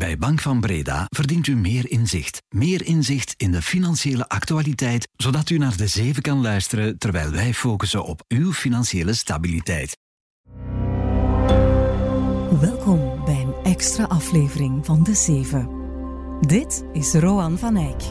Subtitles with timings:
[0.00, 2.42] Bij Bank van Breda verdient u meer inzicht.
[2.48, 7.54] Meer inzicht in de financiële actualiteit, zodat u naar de zeven kan luisteren terwijl wij
[7.54, 9.98] focussen op uw financiële stabiliteit.
[12.60, 15.68] Welkom bij een extra aflevering van De Zeven.
[16.40, 18.02] Dit is Roan van Eyck.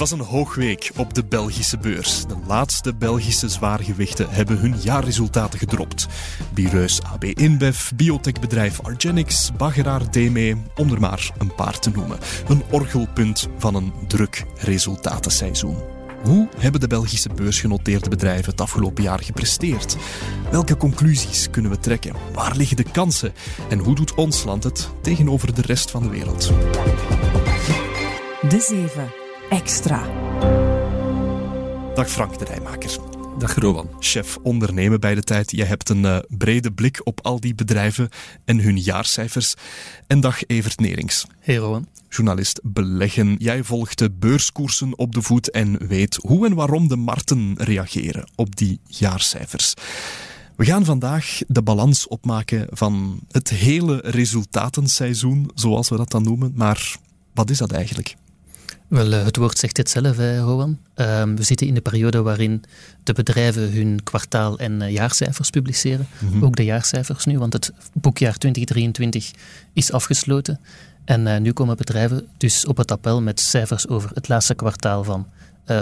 [0.00, 2.26] Was een hoogweek op de Belgische beurs.
[2.26, 6.06] De laatste Belgische zwaargewichten hebben hun jaarresultaten gedropt.
[6.54, 12.18] Bireus AB InBev, biotechbedrijf Argenix, Baggeraar DME, om er maar een paar te noemen.
[12.48, 15.76] Een orgelpunt van een druk resultatenseizoen.
[16.22, 19.96] Hoe hebben de Belgische beursgenoteerde bedrijven het afgelopen jaar gepresteerd?
[20.50, 22.16] Welke conclusies kunnen we trekken?
[22.32, 23.32] Waar liggen de kansen?
[23.68, 26.52] En hoe doet ons land het tegenover de rest van de wereld?
[28.48, 29.19] De Zeven.
[29.50, 30.06] Extra.
[31.94, 32.98] Dag Frank de Rijmaker.
[33.38, 33.90] Dag Rowan.
[33.98, 35.50] Chef ondernemen bij de tijd.
[35.50, 38.08] Je hebt een uh, brede blik op al die bedrijven
[38.44, 39.54] en hun jaarcijfers.
[40.06, 41.26] En dag Evert Nerings.
[41.40, 41.86] Hey Rowan.
[42.08, 43.34] Journalist beleggen.
[43.38, 48.30] Jij volgt de beurskoersen op de voet en weet hoe en waarom de markten reageren
[48.34, 49.74] op die jaarcijfers.
[50.56, 56.52] We gaan vandaag de balans opmaken van het hele resultatenseizoen, zoals we dat dan noemen.
[56.54, 56.96] Maar
[57.34, 58.16] wat is dat eigenlijk?
[58.90, 60.78] Wel, het woord zegt het zelf, hè, Rowan.
[60.94, 62.64] Um, we zitten in de periode waarin
[63.02, 66.08] de bedrijven hun kwartaal- en uh, jaarcijfers publiceren.
[66.18, 66.44] Mm -hmm.
[66.44, 69.30] Ook de jaarcijfers nu, want het boekjaar 2023
[69.72, 70.60] is afgesloten.
[71.04, 75.04] En uh, nu komen bedrijven dus op het appel met cijfers over het laatste kwartaal
[75.04, 75.26] van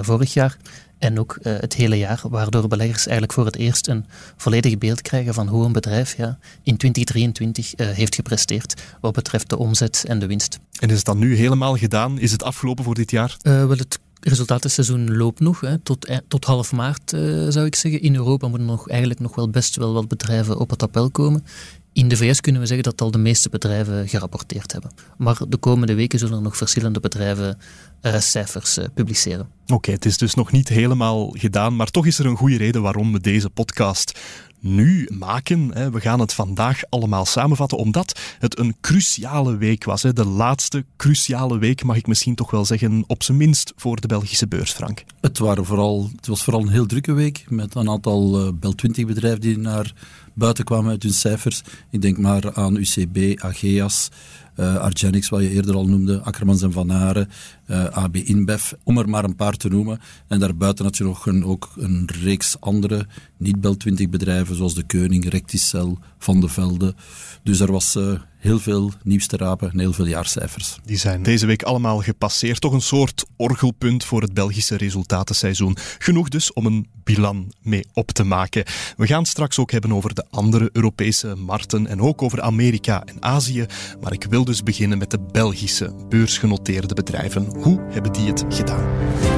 [0.03, 0.57] vorig jaar
[0.99, 5.03] en ook uh, het hele jaar, waardoor beleggers eigenlijk voor het eerst een volledig beeld
[5.03, 10.05] krijgen van hoe een bedrijf ja, in 2023 uh, heeft gepresteerd wat betreft de omzet
[10.07, 10.59] en de winst.
[10.81, 12.19] En is het dan nu helemaal gedaan?
[12.19, 13.37] Is het afgelopen voor dit jaar?
[13.43, 17.11] Uh, wel, het resultatenseizoen loopt nog, hè, tot, tot half maart
[17.49, 18.03] zou ik zeggen.
[18.03, 21.45] In Europa moeten nog, eigenlijk nog wel best wel wat bedrijven op het appel komen.
[21.93, 24.91] In de VS kunnen we zeggen dat al de meeste bedrijven gerapporteerd hebben.
[25.17, 27.59] Maar de komende weken zullen er nog verschillende bedrijven
[28.03, 29.49] uh, cijfers uh, publiceren.
[29.67, 32.83] Oké, het is dus nog niet helemaal gedaan, maar toch is er een goede reden
[32.83, 34.19] waarom we deze podcast
[34.61, 35.93] nu maken.
[35.93, 40.03] We gaan het vandaag allemaal samenvatten, omdat het een cruciale week was.
[40.03, 44.07] De laatste cruciale week, mag ik misschien toch wel zeggen, op zijn minst voor de
[44.07, 45.05] Belgische beurs, Frank.
[45.21, 48.75] Het, waren vooral, het was vooral een heel drukke week, met een aantal uh, Bel
[48.75, 49.93] 20 bedrijven die naar
[50.35, 51.63] buiten kwamen uit hun cijfers.
[51.91, 54.09] Ik denk maar aan UCB, Ageas,
[54.57, 57.29] uh, Argenix, wat je eerder al noemde, Akkermans en Van Haren,
[57.71, 60.01] uh, AB InBev, om er maar een paar te noemen.
[60.27, 63.07] En daarbuiten had je nog een, ook een reeks andere
[63.37, 66.95] niet-Bel 20 bedrijven, zoals de Keuning, Recticel, Van de Velde.
[67.43, 70.79] Dus er was uh, heel veel nieuws te rapen en heel veel jaarcijfers.
[70.85, 72.61] Die zijn deze week allemaal gepasseerd.
[72.61, 75.77] Toch een soort orgelpunt voor het Belgische resultatenseizoen.
[75.99, 78.65] Genoeg dus om een bilan mee op te maken.
[78.97, 83.23] We gaan straks ook hebben over de andere Europese markten en ook over Amerika en
[83.23, 83.67] Azië.
[84.01, 87.45] Maar ik wil dus beginnen met de Belgische beursgenoteerde bedrijven.
[87.45, 89.38] Hoe hebben die het gedaan?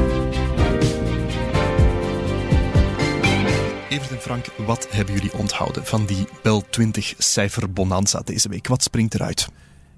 [3.90, 8.66] Evert en Frank, wat hebben jullie onthouden van die Bel 20 cijfer bonanza deze week?
[8.66, 9.48] Wat springt eruit?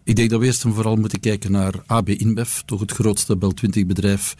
[0.05, 3.37] Ik denk dat we eerst en vooral moeten kijken naar AB InBev, toch het grootste
[3.37, 4.35] Bel 20 bedrijf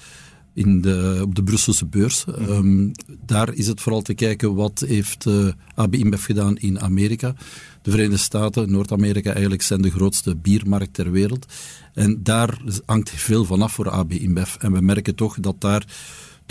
[0.55, 2.25] in de, op de Brusselse beurs.
[2.49, 2.93] Um,
[3.27, 7.35] daar is het vooral te kijken wat heeft uh, AB InBev gedaan in Amerika.
[7.83, 11.47] De Verenigde Staten, Noord-Amerika eigenlijk zijn de grootste biermarkt ter wereld.
[11.95, 14.55] En daar hangt veel van af voor AB InBev.
[14.55, 15.87] En we merken toch dat daar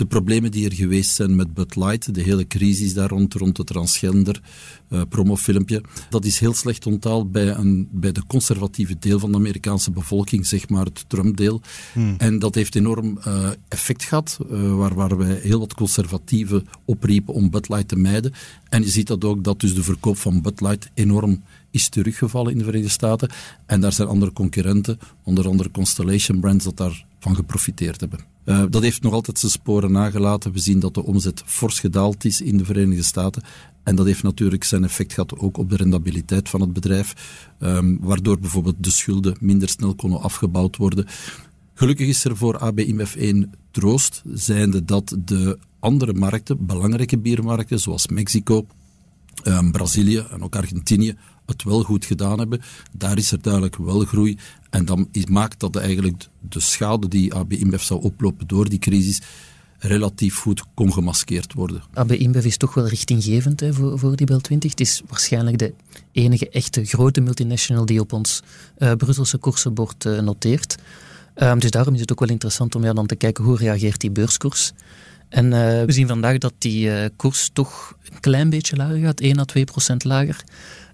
[0.02, 3.56] de problemen die er geweest zijn met Bud Light, de hele crisis daar rond, rond
[3.56, 4.40] het transgender
[4.88, 9.36] uh, promofilmpje, dat is heel slecht onthaald bij, een, bij de conservatieve deel van de
[9.36, 11.60] Amerikaanse bevolking, zeg maar het Trump-deel.
[11.92, 12.14] Hmm.
[12.18, 17.34] En dat heeft enorm uh, effect gehad, uh, waar, waar wij heel wat conservatieven opriepen
[17.34, 18.32] om Bud Light te mijden.
[18.68, 21.42] En je ziet dat ook, dat dus de verkoop van Bud Light enorm
[21.72, 23.30] is teruggevallen in de Verenigde Staten.
[23.66, 28.18] En daar zijn andere concurrenten, onder andere Constellation Brands, dat daarvan geprofiteerd hebben.
[28.44, 30.52] Uh, dat heeft nog altijd zijn sporen nagelaten.
[30.52, 33.42] We zien dat de omzet fors gedaald is in de Verenigde Staten.
[33.82, 37.14] En dat heeft natuurlijk zijn effect gehad ook op de rendabiliteit van het bedrijf,
[37.58, 41.06] um, waardoor bijvoorbeeld de schulden minder snel konden afgebouwd worden.
[41.74, 47.80] Gelukkig is er voor AB InBev 1 troost, zijnde dat de andere markten, belangrijke biermarkten
[47.80, 48.66] zoals Mexico,
[49.44, 51.16] um, Brazilië en ook Argentinië,
[51.46, 52.60] het wel goed gedaan hebben.
[52.92, 54.38] Daar is er duidelijk wel groei.
[54.70, 59.20] En dan maakt dat eigenlijk de schade die AB InBev zou oplopen door die crisis
[59.82, 61.82] relatief goed kon gemaskeerd worden.
[61.94, 64.70] AB InBev is toch wel richtinggevend hè, voor, voor die Bel 20.
[64.70, 65.74] Het is waarschijnlijk de
[66.12, 68.42] enige echte grote multinational die op ons
[68.78, 70.76] uh, Brusselse koersenbord uh, noteert.
[71.34, 74.00] Um, dus daarom is het ook wel interessant om ja, dan te kijken hoe reageert
[74.00, 74.72] die beurskoers.
[75.28, 75.52] En uh,
[75.84, 79.64] we zien vandaag dat die koers toch een klein beetje lager gaat, 1 à 2
[79.64, 80.44] procent lager.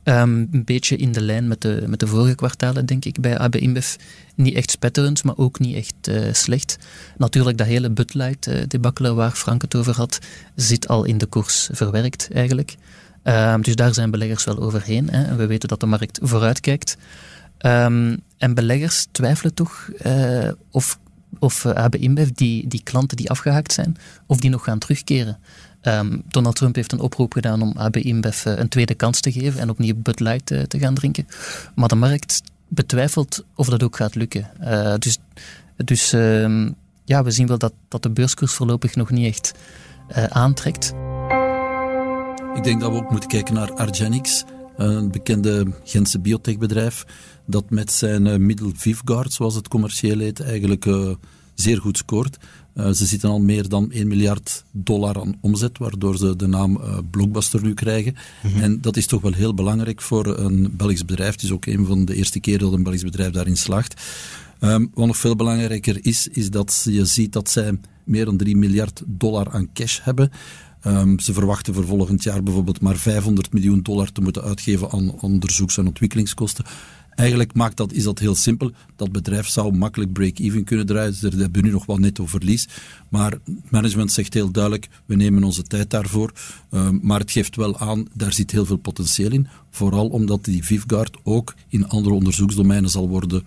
[0.09, 3.39] Ehm, een beetje in de lijn met de, met de vorige kwartalen, denk ik, bij
[3.39, 3.95] AB InBev.
[4.35, 6.79] Niet echt spetterend, maar ook niet echt uh, slecht.
[7.17, 10.19] Natuurlijk, dat hele Bud Light uh, debakkelen waar Frank het over had,
[10.55, 12.77] zit al in de koers verwerkt eigenlijk.
[13.25, 15.11] Um, dus daar zijn beleggers wel overheen.
[15.11, 15.37] Hè.
[15.37, 16.97] we weten dat de markt vooruit kijkt.
[17.61, 20.99] Um, en beleggers twijfelen toch uh, of,
[21.39, 23.97] of AB InBev, die, die klanten die afgehaakt zijn,
[24.27, 25.39] of die nog gaan terugkeren.
[25.83, 29.33] Um, Donald Trump heeft een oproep gedaan om AB InBev uh, een tweede kans te
[29.33, 31.27] geven en opnieuw Bud Light uh, te gaan drinken.
[31.75, 34.51] Maar de markt betwijfelt of dat ook gaat lukken.
[34.61, 35.19] Uh, dus
[35.77, 39.53] dus um, ja, we zien wel dat, dat de beurskoers voorlopig nog niet echt
[40.29, 40.95] aantrekt.
[42.55, 44.45] Ik denk dat we ook moeten kijken naar Argenix,
[44.77, 47.05] een bekende Gentse biotechbedrijf,
[47.47, 50.85] dat met zijn middel Vivguard, zoals het commercieel heet, eigenlijk
[51.61, 52.37] zeer goed scoort.
[52.75, 56.77] Uh, ze zitten al meer dan 1 miljard dollar aan omzet, waardoor ze de naam
[56.77, 58.17] uh, Blockbuster nu krijgen.
[58.43, 58.63] Mm-hmm.
[58.63, 61.33] En dat is toch wel heel belangrijk voor een Belgisch bedrijf.
[61.33, 64.03] Het is ook een van de eerste keer dat een Belgisch bedrijf daarin slaagt.
[64.61, 68.57] Um, wat nog veel belangrijker is, is dat je ziet dat zij meer dan 3
[68.57, 70.31] miljard dollar aan cash hebben.
[70.87, 75.21] Um, ze verwachten voor volgend jaar bijvoorbeeld maar 500 miljoen dollar te moeten uitgeven aan
[75.21, 76.65] onderzoeks- en ontwikkelingskosten.
[77.19, 78.71] Eigenlijk maakt dat, is dat heel simpel.
[78.97, 81.15] Dat bedrijf zou makkelijk break-even kunnen draaien.
[81.15, 82.69] Ze hebben nu nog wel netto verlies.
[83.09, 83.39] Maar
[83.69, 86.33] management zegt heel duidelijk, we nemen onze tijd daarvoor.
[86.71, 89.49] Um, maar het geeft wel aan, daar zit heel veel potentieel in.
[89.71, 93.47] Vooral omdat die Vivguard ook in andere onderzoeksdomeinen zal worden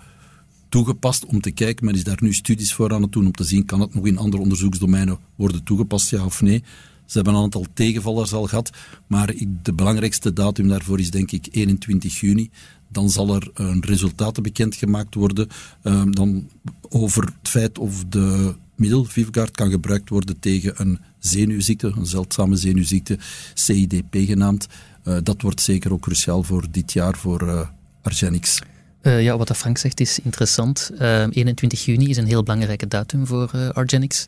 [0.70, 3.44] toegepast om te kijken, men is daar nu studies voor aan het doen om te
[3.44, 6.64] zien, kan het nog in andere onderzoeksdomeinen worden toegepast, ja of nee.
[7.12, 8.70] Ze hebben een aantal tegenvallers al gehad,
[9.08, 12.50] maar de belangrijkste datum daarvoor is denk ik 21 juni
[12.92, 15.48] dan zal er een resultaten bekendgemaakt worden
[15.84, 16.50] um, dan
[16.90, 22.56] over het feit of de middel Vivgard kan gebruikt worden tegen een zenuwziekte, een zeldzame
[22.56, 23.18] zenuwziekte,
[23.54, 24.68] CIDP genaamd.
[25.04, 27.68] Uh, dat wordt zeker ook cruciaal voor dit jaar voor uh,
[28.02, 28.62] Argenix.
[29.02, 30.92] Uh, ja, wat Frank zegt is interessant.
[31.00, 34.28] 21 juni is een heel belangrijke datum voor Argenix.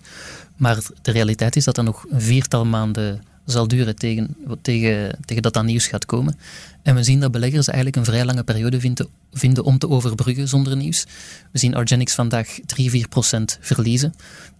[0.56, 5.44] Maar de realiteit is dat er nog een viertal maanden zal duren tegen, tegen, tegen
[5.44, 6.38] dat dat nieuws gaat komen.
[6.81, 10.48] En we zien dat beleggers eigenlijk een vrij lange periode vinden, vinden om te overbruggen
[10.48, 11.06] zonder nieuws.
[11.52, 12.64] We zien Argenix vandaag 3-4%
[13.60, 14.14] verliezen,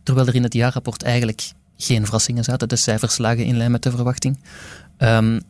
[0.04, 2.68] terwijl er in het jaarrapport eigenlijk geen verrassingen zaten.
[2.68, 4.40] De cijfers lagen in lijn met de verwachting.
[4.98, 5.42] Um,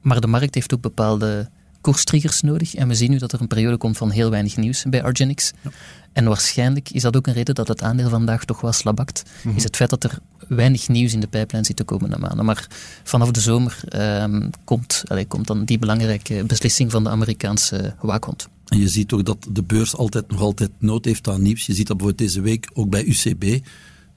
[0.00, 1.50] maar de markt heeft ook bepaalde
[1.88, 2.74] koerstriggers nodig.
[2.74, 5.52] En we zien nu dat er een periode komt van heel weinig nieuws bij Argenix.
[5.62, 5.70] Ja.
[6.12, 9.22] En waarschijnlijk is dat ook een reden dat het aandeel vandaag toch wel slabakt.
[9.24, 9.56] Mm -hmm.
[9.56, 10.18] Is het feit dat er
[10.48, 12.44] weinig nieuws in de pijplijn zit de komende maanden.
[12.44, 12.66] Maar
[13.04, 13.80] vanaf de zomer
[14.22, 18.48] um, komt, allez, komt dan die belangrijke beslissing van de Amerikaanse waakhond.
[18.66, 21.66] En je ziet ook dat de beurs altijd nog altijd nood heeft aan nieuws.
[21.66, 23.66] Je ziet dat bijvoorbeeld deze week ook bij UCB.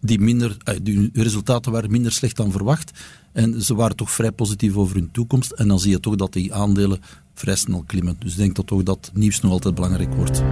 [0.01, 2.91] Die, minder, uh, die resultaten waren minder slecht dan verwacht.
[3.33, 5.51] En ze waren toch vrij positief over hun toekomst.
[5.51, 6.99] En dan zie je toch dat die aandelen
[7.41, 8.15] vrij snel klimmen.
[8.19, 10.43] Dus ik denk dat toch dat nieuws nog altijd belangrijk wordt.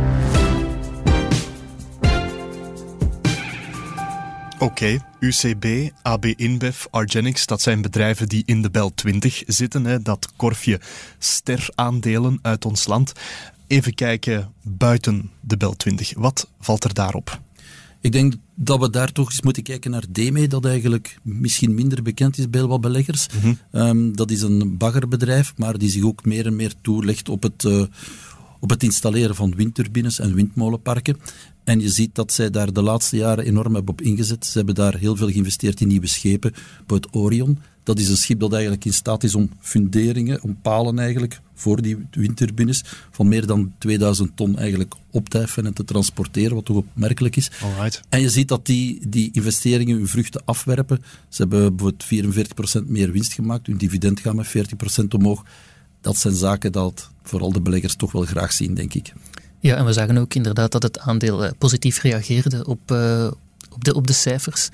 [4.59, 4.99] Oké.
[5.19, 9.85] UCB, AB InBev, Argenix, dat zijn bedrijven die in de Bel 20 zitten.
[9.85, 10.79] Hè, dat korfje
[11.17, 13.13] steraandelen uit ons land.
[13.67, 16.13] Even kijken buiten de Bel 20.
[16.17, 17.39] Wat valt er daarop?
[18.01, 22.01] Ik denk dat we daar toch eens moeten kijken naar DME, dat eigenlijk misschien minder
[22.01, 23.27] bekend is bij wat beleggers.
[23.33, 23.81] Mm -hmm.
[23.81, 27.63] um, dat is een baggerbedrijf, maar die zich ook meer en meer toelegt op het,
[27.63, 27.83] uh,
[28.59, 31.17] op het installeren van windturbines en windmolenparken.
[31.69, 34.45] En je ziet dat zij daar de laatste jaren enorm hebben op ingezet.
[34.45, 36.53] Ze hebben daar heel veel geïnvesteerd in nieuwe schepen.
[36.87, 40.99] het Orion, dat is een schip dat eigenlijk in staat is om funderingen, om palen
[40.99, 45.83] eigenlijk, voor die windturbines van meer dan 2000 ton eigenlijk op te heffen en te
[45.83, 47.51] transporteren, wat toch opmerkelijk is.
[47.61, 48.01] Alright.
[48.09, 51.03] En je ziet dat die, die investeringen hun vruchten afwerpen.
[51.27, 54.51] Ze hebben bijvoorbeeld 44% meer winst gemaakt, hun dividend gaat met 40%
[55.09, 55.45] omhoog.
[56.01, 59.13] Dat zijn zaken dat vooral de beleggers toch wel graag zien, denk ik.
[59.59, 63.31] Ja, en we zagen ook inderdaad dat het aandeel eh, positief reageerde op, uh,
[63.69, 64.69] op, de, op de cijfers.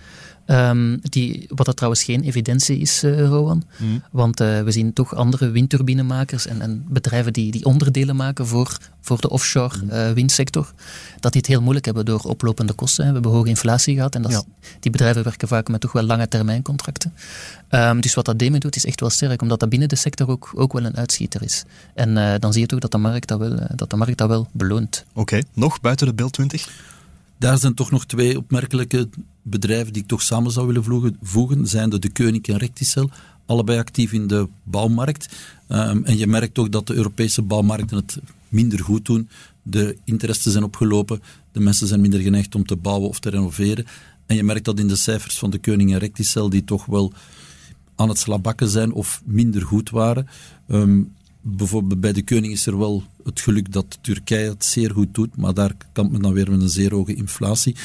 [0.48, 3.64] Um, die, wat dat trouwens geen evidentie is, uh, Rowan.
[3.78, 4.04] Mm.
[4.12, 8.78] Want uh, we zien toch andere windturbinemakers en, en, bedrijven die, die onderdelen maken voor,
[9.02, 9.90] voor de offshore mm.
[9.90, 10.74] uh, windsector,
[11.20, 13.06] dat die het heel moeilijk hebben door oplopende kosten.
[13.08, 14.44] We hebben hoge inflatie gehad en dat, ja.
[14.80, 17.14] die bedrijven werken vaak met toch wel lange termijn contracten.
[17.70, 20.30] Um, dus wat dat DEME doet is echt wel sterk, omdat dat binnen de sector
[20.30, 21.64] ook, ook wel een uitschieter is.
[21.94, 24.48] En dan zie je toch dat de markt dat wel, dat de markt dat wel
[24.52, 25.06] beloont.
[25.10, 25.44] Oké, okay.
[25.54, 26.94] nog buiten de beeld 20?
[27.38, 29.10] Daar zijn toch nog twee opmerkelijke
[29.42, 33.10] bedrijven die ik toch samen zou willen voegen, zijn de De Koning en Recticel.
[33.46, 35.36] Allebei actief in de bouwmarkt.
[35.70, 38.18] Um, en je merkt ook dat de Europese bouwmarkten het
[38.50, 39.30] minder goed doen.
[39.64, 41.22] De interesten zijn opgelopen.
[41.52, 43.86] De mensen zijn minder geneigd om te bouwen of te renoveren.
[44.26, 47.14] En je merkt dat in de cijfers van de Koning en Recticel, die toch wel
[47.96, 50.28] aan het slabakken zijn of minder goed waren.
[50.68, 51.14] Um,
[51.48, 55.38] bijvoorbeeld bij de Koning is er wel het geluk dat Turkije het zeer goed doet,
[55.38, 57.76] maar daar kan men dan weer met een zeer hoge inflatie.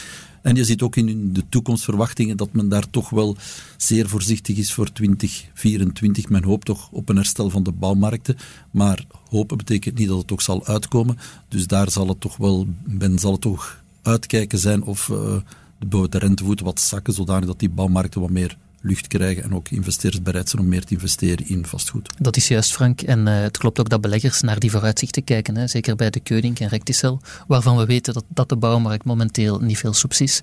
[0.43, 3.37] En je ziet ook in de toekomstverwachtingen dat men daar toch wel
[3.77, 6.29] zeer voorzichtig is voor 2024.
[6.29, 8.37] Men hoopt toch op een herstel van de bouwmarkten,
[8.71, 11.19] maar hopen betekent niet dat het ook zal uitkomen.
[11.49, 15.37] Dus daar zal het toch wel, men zal het toch uitkijken zijn of uh,
[15.79, 19.69] de, de rentevoeten wat zakken, zodanig dat die bouwmarkten wat meer lucht krijgen en ook
[19.69, 22.11] investeerders bereid zijn om meer te investeren in vastgoed.
[22.19, 23.03] Dat is juist, Frank.
[23.03, 25.57] En uh, het klopt ook dat beleggers naar die vooruitzichten kijken.
[25.57, 25.67] Hè.
[25.67, 29.79] Zeker bij de Keuning en Recticel, waarvan we weten dat, dat de bouwmarkt momenteel niet
[29.79, 30.41] veel soeps is.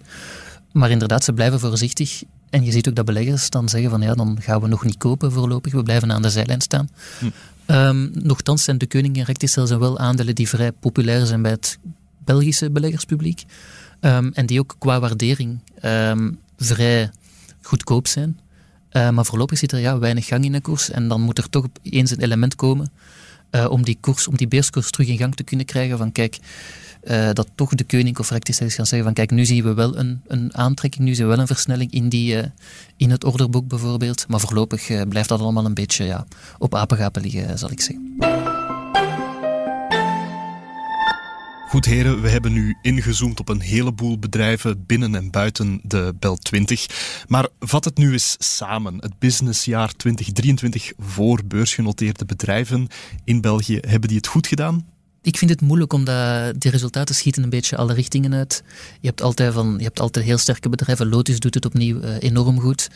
[0.72, 2.24] Maar inderdaad, ze blijven voorzichtig.
[2.50, 4.98] En je ziet ook dat beleggers dan zeggen van ja, dan gaan we nog niet
[4.98, 5.74] kopen voorlopig.
[5.74, 6.90] We blijven aan de zijlijn staan.
[7.20, 7.26] Hm.
[7.72, 11.52] Um, nochtans zijn de Keuning en Recticel zijn wel aandelen die vrij populair zijn bij
[11.52, 11.78] het
[12.24, 13.44] Belgische beleggerspubliek.
[14.02, 17.12] Um, en die ook qua waardering um, vrij
[17.68, 18.40] goedkoop zijn.
[18.92, 20.90] Uh, maar voorlopig zit er ja, weinig gang in de koers.
[20.90, 22.92] En dan moet er toch eens een element komen
[23.52, 25.98] uh, om die koers, om die beurskoers terug in gang te kunnen krijgen.
[25.98, 26.38] Van kijk,
[27.04, 29.98] uh, dat toch de koning of rectices gaan zeggen van kijk, nu zien we wel
[29.98, 32.42] een, een aantrekking, nu zien we wel een versnelling in, die,
[32.98, 34.26] in het orderboek bijvoorbeeld.
[34.28, 36.26] Maar voorlopig blijft dat allemaal een beetje ja,
[36.58, 38.57] op apengapen liggen, zal ik zeggen.
[41.68, 46.36] Goed heren, we hebben nu ingezoomd op een heleboel bedrijven binnen en buiten de Bel
[46.36, 46.86] 20.
[47.28, 48.96] Maar vat het nu eens samen.
[49.00, 52.88] Het businessjaar 2023 voor beursgenoteerde bedrijven
[53.24, 54.86] in België, hebben die het goed gedaan?
[55.22, 58.64] Ik vind het moeilijk omdat die resultaten schieten een beetje alle richtingen uit.
[59.00, 61.10] Je hebt altijd, van, je hebt altijd heel sterke bedrijven.
[61.10, 62.90] Lotus doet het opnieuw uh, enorm goed.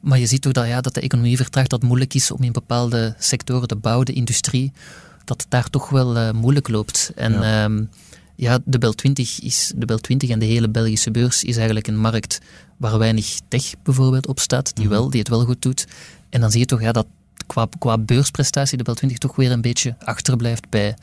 [0.00, 2.42] Maar je ziet toch dat, ja, dat de economie vertraagt, dat het moeilijk is om
[2.42, 4.72] in bepaalde sectoren, de bouw, de industrie,
[5.24, 7.12] dat het daar toch wel uh, moeilijk loopt.
[7.14, 7.64] En ja.
[7.64, 7.88] Um,
[8.40, 11.86] ja, de Bel 20 is de Bel 20 en de hele Belgische beurs is eigenlijk
[11.86, 12.40] een markt
[12.76, 14.94] waar weinig tech bijvoorbeeld op staat, die, mhm.
[14.94, 15.86] wel, die het wel goed doet.
[16.28, 17.06] En dan zie je toch ja, dat
[17.46, 20.96] qua, qua beursprestatie de Bel 20 toch weer een beetje achterblijft bij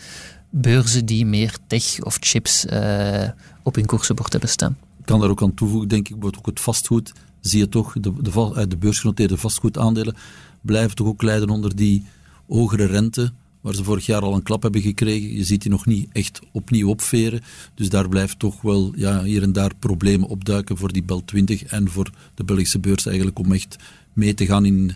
[0.49, 3.29] beurzen die meer tech of chips uh,
[3.63, 4.77] op hun koersenbord hebben staan.
[4.99, 7.13] Ik kan daar ook aan toevoegen, denk ik, ook het vastgoed.
[7.39, 10.15] Zie je toch, de, de, eh, de beursgenoteerde vastgoedaandelen
[10.61, 12.05] blijven toch ook lijden onder die
[12.47, 13.31] hogere rente
[13.67, 15.33] waar ze vorig jaar al een klap hebben gekregen.
[15.33, 17.41] Je ziet die nog niet echt opnieuw opveren.
[17.75, 21.63] Dus daar blijft toch wel ja, hier en daar problemen opduiken voor die Bel 20
[21.63, 23.75] en voor de Belgische beurs eigenlijk om echt
[24.13, 24.93] mee te gaan in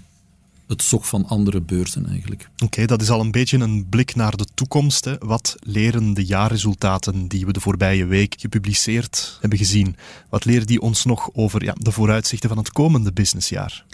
[0.67, 2.49] het zog van andere beurzen eigenlijk.
[2.63, 5.05] Oké, dat is al een beetje een blik naar de toekomst.
[5.05, 5.17] Hè.
[5.19, 9.95] Wat leren de jaarresultaten die we de voorbije week gepubliceerd hebben gezien?
[10.29, 13.85] Wat leren die ons nog over ja, de vooruitzichten van het komende businessjaar?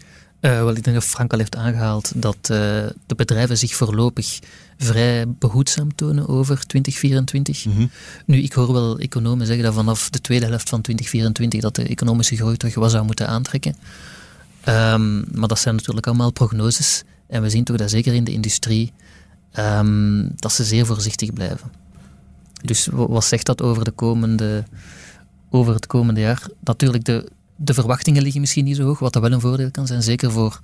[0.41, 2.49] Uh, wel, ik denk dat Frank al heeft aangehaald dat uh,
[3.05, 4.39] de bedrijven zich voorlopig
[4.77, 7.65] vrij behoedzaam tonen over 2024.
[7.65, 7.89] Mm -hmm.
[8.25, 11.83] Nu, ik hoor wel economen zeggen dat vanaf de tweede helft van 2024 dat de
[11.83, 13.75] economische groei terug wat zou moeten aantrekken.
[14.67, 17.03] Um, maar dat zijn natuurlijk allemaal prognoses.
[17.27, 18.93] En we zien toch dat zeker in de industrie
[19.59, 21.71] um, dat ze zeer voorzichtig blijven.
[22.61, 24.63] Dus wat zegt dat over, de komende,
[25.49, 26.47] over het komende jaar?
[26.63, 29.87] Natuurlijk, de, de verwachtingen liggen misschien niet zo hoog, wat dat wel een voordeel kan
[29.87, 30.59] zijn, zeker voor,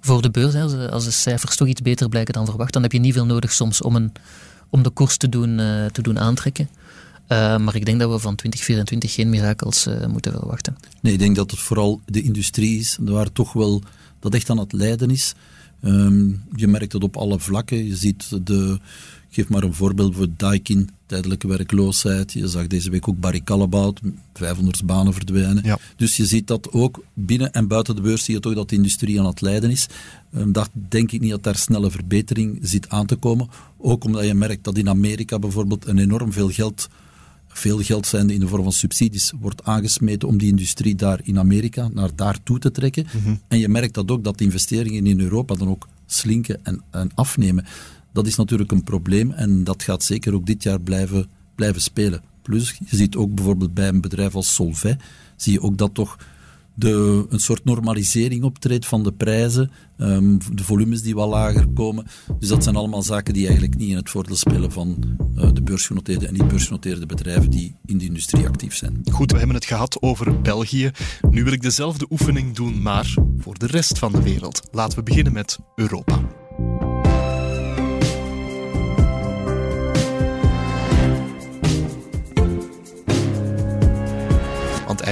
[0.00, 0.52] voor de beurs.
[0.52, 0.90] Hè.
[0.90, 3.52] Als de cijfers toch iets beter blijken dan verwacht, dan heb je niet veel nodig
[3.52, 4.12] soms om, een,
[4.70, 6.68] om de koers te doen, uh, te doen aantrekken.
[7.28, 10.76] Uh, maar ik denk dat we van 2024 geen mirakels uh, moeten verwachten.
[11.00, 13.82] Nee, ik denk dat het vooral de industrie is, waar toch wel
[14.20, 15.34] dat echt aan het lijden is.
[15.84, 17.86] Um, je merkt het op alle vlakken.
[17.86, 18.78] Je ziet de,
[19.34, 22.32] geef maar een voorbeeld voor Daikin, tijdelijke werkloosheid.
[22.32, 24.00] Je zag deze week ook Barry Callebaut,
[24.34, 25.64] 500 banen verdwijnen.
[25.64, 25.78] Ja.
[25.96, 28.76] Dus je ziet dat ook binnen en buiten de beurs zie je toch dat de
[28.76, 29.86] industrie aan het lijden is.
[30.36, 33.48] Um, dat denk ik niet dat daar snelle verbetering zit aan te komen.
[33.78, 36.88] Ook omdat je merkt dat in Amerika bijvoorbeeld een enorm veel geld
[37.48, 41.38] veel geld zijn in de vorm van subsidies wordt aangesmeten om die industrie daar in
[41.38, 43.06] Amerika naar daar toe te trekken.
[43.12, 43.34] Mhm.
[43.48, 47.10] En je merkt dat ook dat de investeringen in Europa dan ook slinken en, en
[47.14, 47.64] afnemen.
[48.14, 52.22] Dat is natuurlijk een probleem en dat gaat zeker ook dit jaar blijven, blijven spelen.
[52.42, 54.96] Plus, je ziet ook bijvoorbeeld bij een bedrijf als Solvay,
[55.36, 56.16] zie je ook dat toch
[56.74, 62.06] de, een soort normalisering optreedt van de prijzen, um, de volumes die wat lager komen.
[62.38, 65.62] Dus dat zijn allemaal zaken die eigenlijk niet in het voordeel spelen van uh, de
[65.62, 69.00] beursgenoteerde en niet beursgenoteerde bedrijven die in de industrie actief zijn.
[69.10, 70.90] Goed, we hebben het gehad over België.
[71.30, 74.68] Nu wil ik dezelfde oefening doen, maar voor de rest van de wereld.
[74.72, 76.33] Laten we beginnen met Europa.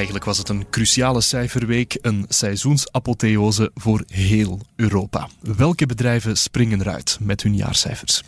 [0.03, 5.29] Eigenlijk was het een cruciale cijferweek, een seizoensapotheose voor heel Europa.
[5.41, 8.23] Welke bedrijven springen eruit met hun jaarcijfers?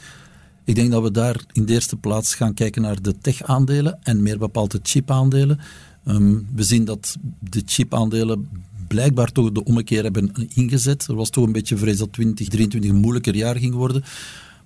[0.65, 4.23] Ik denk dat we daar in de eerste plaats gaan kijken naar de tech-aandelen en
[4.23, 5.61] meer bepaald de chip-aandelen.
[6.07, 8.49] Um, we zien dat de chip-aandelen
[8.89, 11.07] blijkbaar toch de ommekeer hebben ingezet.
[11.07, 14.05] Er was toch een beetje vrees dat 2023 een moeilijker jaar ging worden.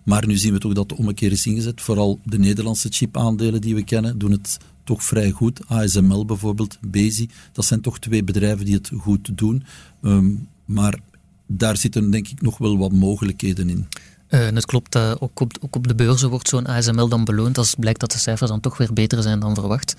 [0.02, 1.80] Maar nu zien we toch dat de ommekeer is ingezet.
[1.80, 4.58] Vooral de Nederlandse chipaandelen die we kennen, doen het
[4.88, 5.60] toch vrij goed.
[5.66, 9.64] ASML bijvoorbeeld, Bezi, dat zijn toch twee bedrijven die het goed doen.
[10.02, 10.30] Ehm,
[10.64, 10.98] maar
[11.46, 13.86] daar zitten denk ik nog wel wat mogelijkheden in.
[14.28, 17.58] Uh, het klopt dat ook op, ook op de beurzen wordt zo'n ASML dan beloond
[17.58, 19.96] als blijkt dat de cijfers dan toch weer beter zijn dan verwacht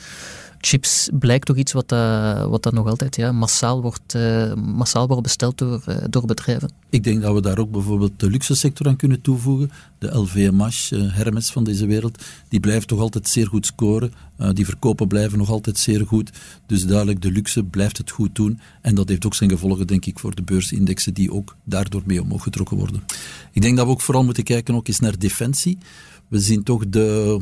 [0.61, 5.23] chips blijkt toch iets wat, uh, wat nog altijd ja, massaal, wordt, uh, massaal wordt
[5.23, 6.71] besteld door, uh, door bedrijven.
[6.89, 9.71] Ik denk dat we daar ook bijvoorbeeld de luxe sector aan kunnen toevoegen.
[9.97, 14.13] De LVMH, Hermes van deze wereld, die blijft toch altijd zeer goed scoren.
[14.53, 16.31] die verkopen blijven nog altijd zeer goed.
[16.65, 18.59] Dus duidelijk, de luxe blijft het goed doen.
[18.81, 22.21] En dat heeft ook zijn gevolgen, denk ik, voor de beursindexen die ook daardoor mee
[22.21, 23.03] omhoog getrokken worden.
[23.51, 25.77] Ik denk dat we ook vooral moeten kijken ook eens naar defensie.
[26.27, 27.39] We zien toch de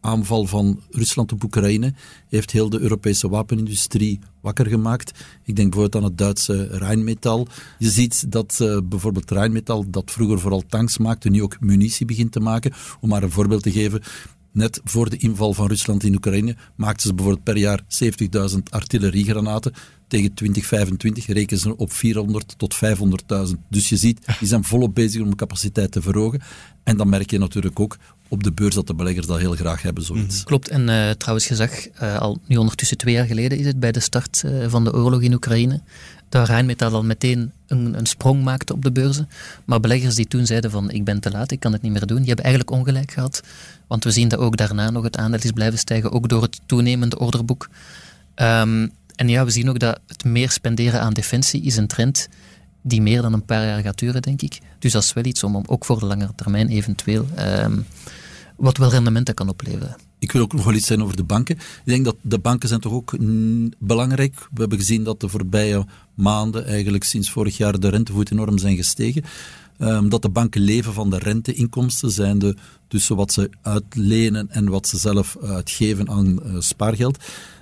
[0.00, 1.94] aanval van Rusland op Oekraïne
[2.28, 5.10] heeft heel de Europese wapenindustrie wakker gemaakt.
[5.44, 7.46] Ik denk bijvoorbeeld aan het Duitse Rheinmetall.
[7.78, 12.32] Je ziet dat uh, bijvoorbeeld Rheinmetall, dat vroeger vooral tanks maakte, nu ook munitie begint
[12.32, 12.72] te maken.
[13.00, 14.02] Om maar een voorbeeld te geven,
[14.52, 17.80] net voor de inval van Rusland in Oekraïne maakten ze bijvoorbeeld per jaar
[18.50, 19.72] 70.000 artilleriegranaten.
[20.08, 23.54] Tegen 2025 rekenen ze op 400 tot 500.000.
[23.68, 26.40] Dus je ziet, die zijn volop bezig om capaciteit te verhogen.
[26.82, 27.96] En dan merk je natuurlijk ook
[28.30, 30.36] op de beurs dat de beleggers dat heel graag hebben, zoiets.
[30.36, 30.44] Mhm.
[30.44, 33.92] Klopt, en uh, trouwens gezegd, uh, al nu ondertussen twee jaar geleden is het bij
[33.92, 35.80] de start uh, van de oorlog in Oekraïne,
[36.28, 39.28] dat Rijnmetaal al meteen een, een, sprong maakte op de beurzen.
[39.64, 42.06] Maar beleggers die toen zeiden van ik ben te laat, ik kan het niet meer
[42.06, 43.42] doen, die hebben eigenlijk ongelijk gehad.
[43.86, 46.60] Want we zien dat ook daarna nog het aandeel is blijven stijgen, ook door het
[46.66, 47.68] toenemende orderboek.
[48.36, 52.28] Um, en ja, we zien ook dat het meer spenderen aan defensie is een trend
[52.82, 54.58] die meer dan een paar jaar gaat duren, denk ik.
[54.78, 57.86] Dus dat is wel iets om, om ook voor de langere termijn eventueel um,
[58.56, 59.96] wat wel rendementen kan opleveren.
[60.18, 61.56] Ik wil ook nog wel iets zeggen over de banken.
[61.56, 63.16] Ik denk dat de banken zijn toch ook
[63.78, 64.34] belangrijk.
[64.52, 68.76] We hebben gezien dat de voorbije maanden, eigenlijk sinds vorig jaar, de rentevoet enorm zijn
[68.76, 69.22] gestegen.
[69.78, 72.56] Um, dat de banken leven van de renteinkomsten, zijn de,
[72.88, 77.18] tussen wat ze uitlenen en wat ze zelf uitgeven aan uh, spaargeld.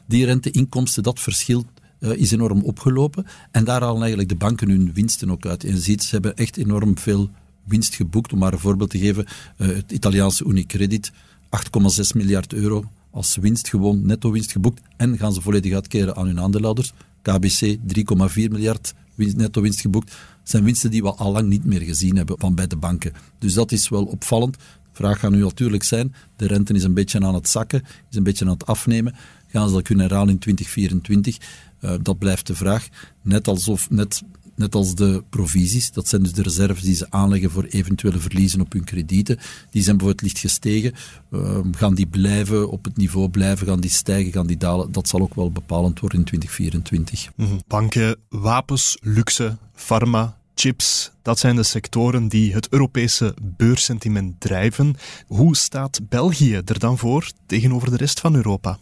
[0.06, 1.64] Die renteinkomsten, dat verschil
[2.00, 3.26] uh, is enorm opgelopen.
[3.50, 5.64] En daar halen eigenlijk de banken hun winsten ook uit.
[5.64, 7.30] En je ziet, ze hebben echt enorm veel
[7.64, 8.32] winst geboekt.
[8.32, 13.68] Om maar een voorbeeld te geven, uh, het Italiaanse Unicredit, 8,6 miljard euro als winst
[13.68, 14.80] gewoon, netto winst geboekt.
[14.96, 16.92] En gaan ze volledig uitkeren aan hun aandeelhouders.
[17.22, 20.08] KBC 3,4 miljard winst, netto winst geboekt.
[20.08, 23.12] Dat zijn winsten die we al lang niet meer gezien hebben van bij de banken.
[23.38, 24.54] Dus dat is wel opvallend.
[24.54, 28.16] De vraag gaat nu natuurlijk zijn, de rente is een beetje aan het zakken, is
[28.16, 29.14] een beetje aan het afnemen.
[29.46, 31.38] Gaan ze dat kunnen herhalen in 2024?
[31.80, 32.88] Eh, dat blijft de vraag.
[33.22, 34.22] Net, alsof, net
[34.58, 35.92] net als de provisies.
[35.92, 39.38] Dat zijn dus de reserves die ze aanleggen voor eventuele verliezen op hun kredieten.
[39.70, 40.94] Die zijn bijvoorbeeld licht gestegen.
[41.30, 43.66] Uh, gaan die blijven op het niveau blijven?
[43.66, 44.32] Gaan die stijgen?
[44.32, 44.92] Gaan die dalen?
[44.92, 47.30] Dat zal ook wel bepalend worden in 2024.
[47.36, 47.60] Mm -hmm.
[47.66, 54.96] Banken, wapens, luxe, pharma, chips, dat zijn de sectoren die het Europese beurssentiment drijven.
[55.26, 58.78] Hoe staat België er dan voor tegenover de rest van Europa?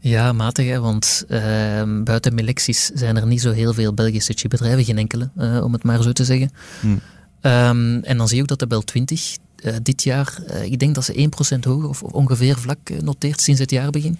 [0.00, 4.84] Ja, matig, hè, want uh, buiten Melexis zijn er niet zo heel veel Belgische chipbedrijven,
[4.84, 6.50] geen enkele, uh, om het maar zo te zeggen.
[6.80, 7.00] Hmm.
[7.42, 10.78] Um, en dan zie je ook dat de Bel 20 uh, dit jaar, eh, ik
[10.78, 14.18] denk dat ze 1% hoger of, of ongeveer vlak noteert sinds het jaarbegin.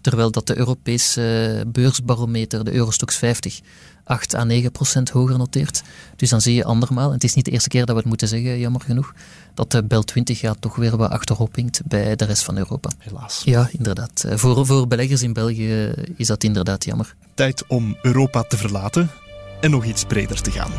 [0.00, 3.60] Terwijl dat de Europese beursbarometer, de Eurostox 50,
[4.04, 5.82] 8 à 9 procent hoger noteert.
[6.16, 8.08] Dus dan zie je andermaal, en het is niet de eerste keer dat we het
[8.08, 9.14] moeten zeggen, jammer genoeg,
[9.58, 12.90] dat de Bel 20 gaat toch weer wat achterop hinkt bij de rest van Europa.
[12.98, 13.42] Helaas.
[13.44, 14.24] Ja, inderdaad.
[14.24, 17.14] Eh, voor, voor beleggers in België is dat inderdaad jammer.
[17.34, 19.10] Tijd om Europa te verlaten
[19.60, 20.70] en nog iets breder te gaan.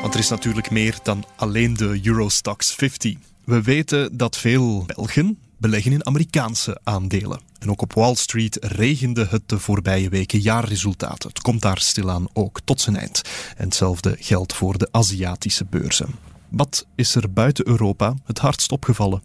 [0.00, 3.14] Want er is natuurlijk meer dan alleen de Eurostox 50.
[3.44, 7.40] We weten dat veel Belgen beleggen in Amerikaanse aandelen.
[7.58, 11.28] En ook op Wall Street regende het de voorbije weken jaarresultaten.
[11.28, 13.22] Het komt daar stilaan ook tot zijn eind.
[13.56, 16.08] En hetzelfde geldt voor de Aziatische beurzen.
[16.48, 19.22] Wat is er buiten Europa het hardst opgevallen?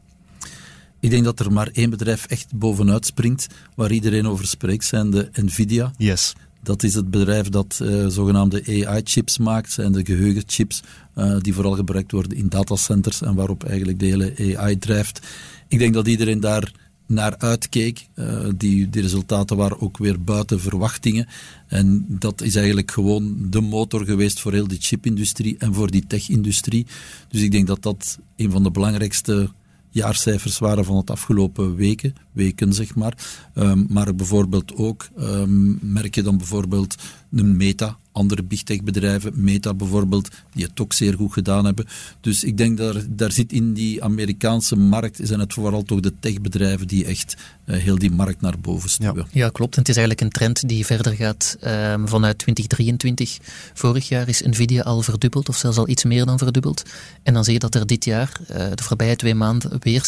[0.99, 5.09] Ik denk dat er maar één bedrijf echt bovenuit springt, waar iedereen over spreekt, zijn
[5.09, 5.93] de Nvidia.
[5.97, 6.33] Yes.
[6.63, 10.83] Dat is het bedrijf dat uh, zogenaamde AI-chips maakt en de geheugenchips,
[11.15, 15.27] uh, die vooral gebruikt worden in datacenters en waarop eigenlijk de hele AI drijft.
[15.75, 16.71] Ik denk dat iedereen daar
[17.07, 18.07] naar uitkeek.
[18.15, 21.27] Uh, die, die resultaten waren ook weer buiten verwachtingen.
[21.67, 26.07] En dat is eigenlijk gewoon de motor geweest voor heel die chipindustrie en voor die
[26.07, 26.85] tech-industrie.
[27.29, 29.49] Dus ik denk dat dat een van de belangrijkste
[29.89, 32.15] jaarcijfers waren van het afgelopen weken.
[32.35, 33.17] Weken, zeg maar.
[33.55, 36.95] Um, maar bijvoorbeeld ook um, merk je dan bijvoorbeeld
[37.31, 41.85] een meta andere big tech bedrijven, Meta bijvoorbeeld, die het ook zeer goed gedaan hebben.
[42.21, 46.13] Dus ik denk dat daar zit in die Amerikaanse markt, zijn het vooral toch de
[46.19, 49.27] techbedrijven die echt uh, heel die markt naar boven stuwen.
[49.31, 49.43] Ja.
[49.43, 49.49] ja.
[49.49, 49.73] klopt.
[49.75, 53.37] En het is eigenlijk een trend die verder gaat um, vanuit 2023.
[53.73, 56.83] Vorig jaar is Nvidia al verdubbeld, of zelfs al iets meer dan verdubbeld.
[57.23, 60.03] En dan zie je dat er dit jaar, uh, de voorbije twee maanden, weer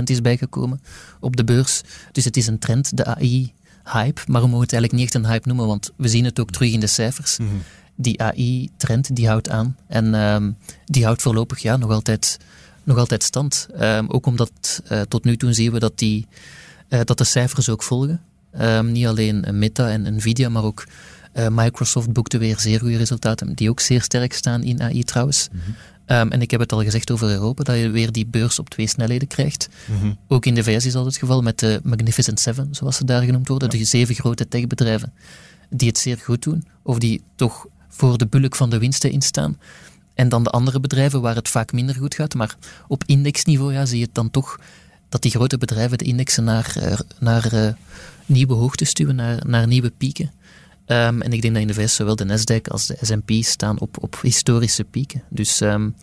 [0.00, 0.80] 60% is bijgekomen
[1.20, 1.61] op de beurs.
[2.12, 3.52] Dus het is een trend, de AI
[3.84, 6.40] hype, maar we mogen het eigenlijk niet echt een hype noemen, want we zien het
[6.40, 7.38] ook terug in de cijfers.
[7.38, 7.48] Mhm.
[7.94, 12.38] Die AI-trend die houdt aan en um, die houdt voorlopig ja, nog, altijd,
[12.82, 13.68] nog altijd stand.
[13.80, 16.26] Um, ook omdat uh, tot nu toe zien we dat, die,
[16.88, 18.20] uh, dat de cijfers ook volgen.
[18.60, 20.84] Um, niet alleen Meta en Nvidia, maar ook
[21.34, 25.48] uh, Microsoft boekte weer zeer goede resultaten, die ook zeer sterk staan in AI trouwens.
[25.52, 25.74] Mm -hmm.
[26.12, 28.70] Um, en ik heb het al gezegd over Europa, dat je weer die beurs op
[28.70, 29.68] twee snelheden krijgt.
[29.86, 30.18] Mm -hmm.
[30.28, 33.22] Ook in de VS is dat het geval met de Magnificent Seven, zoals ze daar
[33.22, 33.68] genoemd worden.
[33.72, 33.78] Ja.
[33.78, 35.12] De zeven grote techbedrijven
[35.70, 39.58] die het zeer goed doen, of die toch voor de bulk van de winsten instaan.
[40.14, 42.34] En dan de andere bedrijven waar het vaak minder goed gaat.
[42.34, 42.56] Maar
[42.88, 44.58] op indexniveau ja, zie je het dan toch
[45.08, 47.68] dat die grote bedrijven de indexen naar, uh, naar uh,
[48.26, 50.30] nieuwe hoogtes stuwen, naar, naar nieuwe pieken.
[50.92, 53.80] Um, en ik denk dat in de VS zowel de Nasdaq als de S&P staan
[53.80, 55.22] op, op historische pieken.
[55.28, 55.94] Dus um,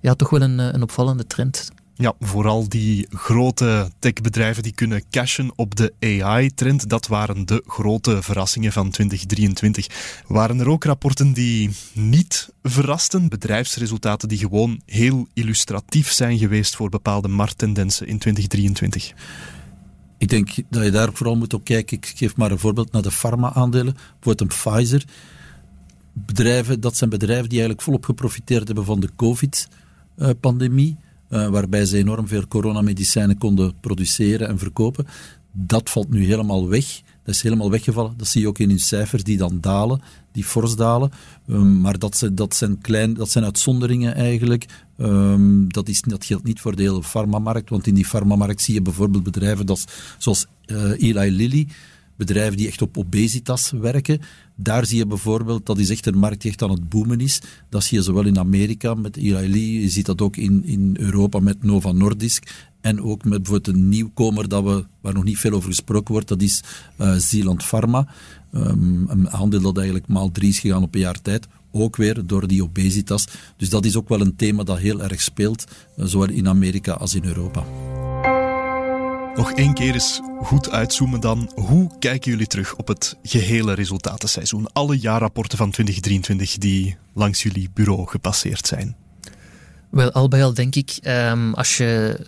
[0.00, 1.72] ja, toch wel een, een opvallende trend.
[1.96, 6.88] Ja, vooral die grote techbedrijven die kunnen cashen op de AI-trend.
[6.88, 9.86] Dat waren de grote verrassingen van 2023.
[10.26, 13.28] Waren er ook rapporten die niet verrasten?
[13.28, 19.12] Bedrijfsresultaten die gewoon heel illustratief zijn geweest voor bepaalde markttendensen in 2023?
[20.24, 21.96] Ik denk dat je daar vooral moet op kijken.
[21.96, 23.94] Ik geef maar een voorbeeld naar de farma-aandelen.
[23.94, 25.04] Bijvoorbeeld een Pfizer.
[26.12, 30.96] Bedrijven, dat zijn bedrijven die eigenlijk volop geprofiteerd hebben van de COVID-pandemie.
[31.30, 35.06] Uh, waarbij ze enorm veel coronamedicijnen konden produceren en verkopen.
[35.52, 37.02] Dat valt nu helemaal weg.
[37.24, 38.14] Dat is helemaal weggevallen.
[38.16, 40.00] Dat zie je ook in hun cijfers die dan dalen,
[40.32, 41.10] die fors dalen.
[41.48, 44.66] Um, maar dat dat, zijn klein, dat zijn uitzonderingen eigenlijk.
[44.98, 48.74] Um, dat, is, dat geldt niet voor de hele farmamarkt, want in die farmamarkt zie
[48.74, 49.76] je bijvoorbeeld bedrijven
[50.18, 51.66] zoals uh, Eli Lilly,
[52.16, 54.20] bedrijven die echt op obesitas werken.
[54.54, 57.40] Daar zie je bijvoorbeeld, dat is echt een markt die echt aan het boomen is.
[57.68, 60.96] Dat zie je zowel in Amerika met Eli Lilly, je ziet dat ook in, in
[61.00, 62.68] Europa met Nova Nordisk.
[62.84, 66.28] En ook met bijvoorbeeld een nieuwkomer dat we, waar nog niet veel over gesproken wordt,
[66.28, 66.62] dat is
[66.98, 68.06] uh, Zeeland Pharma.
[68.52, 71.46] Um, een aandeel dat eigenlijk maal drie is gegaan op een jaar tijd.
[71.70, 73.28] Ook weer door die obesitas.
[73.56, 75.64] Dus dat is ook wel een thema dat heel erg speelt,
[75.96, 77.64] uh, zowel in Amerika als in Europa.
[79.36, 81.50] Nog één keer eens goed uitzoomen dan.
[81.54, 84.72] Hoe kijken jullie terug op het gehele resultatenseizoen?
[84.72, 88.96] Alle jaarrapporten van 2023 die langs jullie bureau gepasseerd zijn.
[89.90, 92.18] Wel, al bij al denk ik, um, als je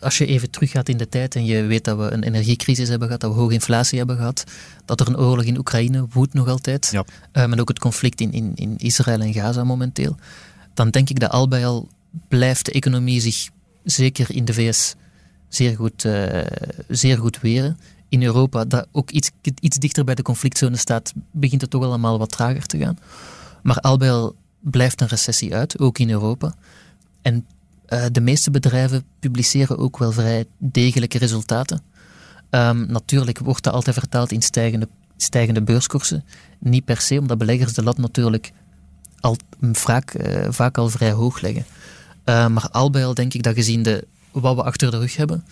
[0.00, 3.06] als je even teruggaat in de tijd en je weet dat we een energiecrisis hebben
[3.06, 4.44] gehad, dat we hoge inflatie hebben gehad,
[4.84, 7.04] dat er een oorlog in Oekraïne woedt nog altijd, ja.
[7.42, 10.16] um, en ook het conflict in, in, in Israël en Gaza momenteel,
[10.74, 11.88] dan denk ik dat al bij al
[12.28, 13.48] blijft de economie zich
[13.84, 14.94] zeker in de VS
[15.48, 16.40] zeer goed, uh,
[16.88, 17.78] zeer goed weren.
[18.08, 19.30] In Europa, dat ook iets,
[19.60, 22.98] iets dichter bij de conflictzone staat, begint het toch allemaal wat trager te gaan.
[23.62, 26.54] Maar al bij al blijft een recessie uit, ook in Europa.
[27.22, 27.46] En
[27.88, 31.82] uh, de meeste bedrijven publiceren ook wel vrij degelijke resultaten.
[32.50, 36.24] Um, natuurlijk wordt dat altijd vertaald in stijgende, stijgende beurskoersen.
[36.58, 38.52] Niet per se, omdat beleggers de lat natuurlijk
[39.20, 39.36] al,
[39.72, 41.64] vaak, uh, vaak al vrij hoog leggen.
[42.24, 45.16] Uh, maar al bij al denk ik dat gezien de, wat we achter de rug
[45.16, 45.44] hebben,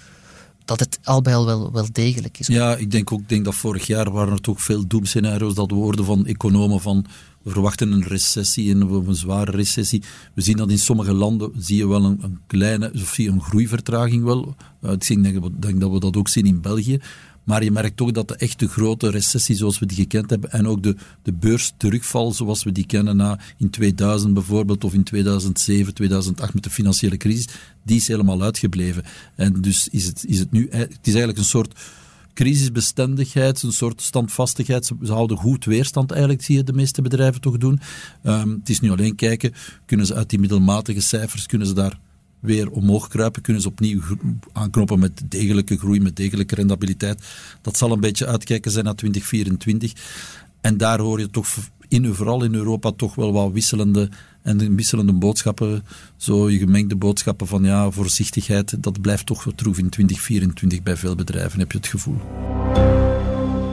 [0.65, 2.47] dat het al bij al wel, wel degelijk is.
[2.47, 5.77] Ja, ik denk ook denk dat vorig jaar waren er toch veel doemscenario's dat we
[5.77, 7.07] hoorden van economen van
[7.45, 10.03] we verwachten een recessie en een zware recessie.
[10.35, 13.41] We zien dat in sommige landen zie je wel een, een kleine, of zie een
[13.41, 14.55] groeivertraging wel.
[14.83, 17.01] Ik denk, denk dat we dat ook zien in België.
[17.45, 20.67] Maar je merkt toch dat de echte grote recessie zoals we die gekend hebben en
[20.67, 25.95] ook de, de beursterugval zoals we die kennen na in 2000 bijvoorbeeld of in 2007,
[25.95, 27.49] 2008 met de financiële crisis,
[27.83, 29.05] die is helemaal uitgebleven.
[29.35, 31.81] En dus is het, is het nu, het is eigenlijk een soort
[32.35, 34.93] crisisbestendigheid, een soort standvastigheid.
[35.03, 37.81] Ze, houden goed weerstand eigenlijk, zie je de meeste bedrijven toch doen.
[38.23, 39.53] Um, het is nu alleen kijken,
[39.87, 41.99] kunnen ze uit die middelmatige cijfers, kunnen ze daar
[42.41, 44.01] weer omhoog kruipen, kunnen ze opnieuw
[44.53, 47.25] aanknoppen met degelijke groei, met degelijke rendabiliteit.
[47.63, 49.93] Dat zal een beetje uitkijken zijn naar 2024.
[50.61, 51.57] En daar hoor je toch
[51.89, 54.09] in, vooral in Europa toch wel wat wisselende
[54.45, 55.85] en wisselende boodschappen,
[56.17, 60.97] zo je gemengde boodschappen van ja, voorzichtigheid, dat blijft toch wat troef in 2024 bij
[60.97, 62.17] veel bedrijven, heb je het gevoel.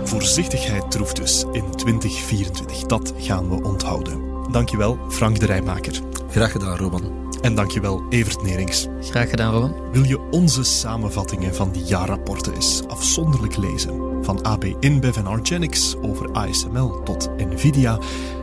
[0.04, 2.78] Voorzichtigheid troeft dus in 2024.
[2.78, 4.20] Dat gaan we onthouden.
[4.52, 6.00] Dankjewel, Frank de Rijmaker.
[6.30, 7.22] Graag gedaan, Roman.
[7.42, 8.88] En dankjewel Evert Nerings.
[9.02, 9.92] Graag gedaan, Rowan.
[9.92, 14.24] Wil je onze samenvattingen van die jaarrapporten eens afzonderlijk lezen?
[14.24, 18.00] Van AB InBev en Argenix over ASML tot Nvidia?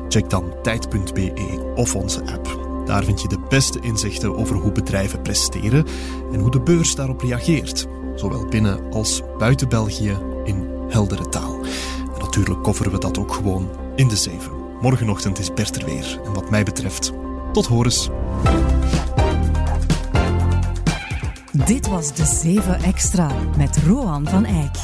[0.09, 2.67] Check dan tijd.be of onze app.
[2.87, 5.87] Daar vind je de beste inzichten over hoe bedrijven presteren
[6.33, 11.61] en hoe de beurs daarop reageert, zowel binnen als buiten België in heldere taal.
[12.15, 14.53] En natuurlijk coveren we dat ook gewoon in de zeven.
[14.81, 16.21] Morgenochtend is Bert er weer.
[16.25, 17.13] En wat mij betreft,
[17.53, 18.11] tot horens.
[21.53, 24.77] Dit was de 7 Extra met Roan van Eyck.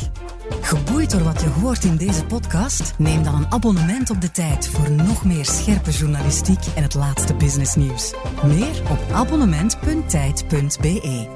[0.65, 2.99] Geboeid door wat je hoort in deze podcast?
[2.99, 7.35] Neem dan een abonnement op de tijd voor nog meer scherpe journalistiek en het laatste
[7.35, 8.15] businessnieuws.
[8.45, 11.29] Meer op abonnement.tijd.be.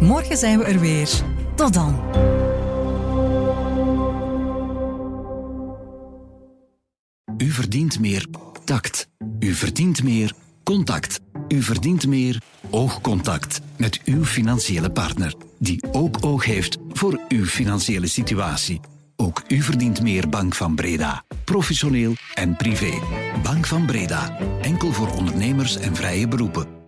[0.00, 1.08] Morgen zijn we er weer.
[1.54, 2.00] Tot dan.
[7.38, 8.26] U verdient meer
[8.64, 9.08] tact.
[9.38, 11.20] U verdient meer contact.
[11.48, 18.06] U verdient meer oogcontact met uw financiële partner, die ook oog heeft voor uw financiële
[18.06, 18.80] situatie.
[19.16, 21.24] Ook u verdient meer Bank van Breda.
[21.44, 22.92] Professioneel en privé.
[23.42, 24.38] Bank van Breda.
[24.62, 26.79] Enkel voor ondernemers en vrije beroepen.